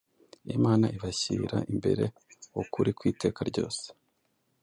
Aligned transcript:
Imana 0.57 0.85
ibashyira 0.97 1.57
imbere 1.73 2.03
ukuri 2.61 2.89
kw’iteka 2.97 3.39
ryose- 3.49 3.87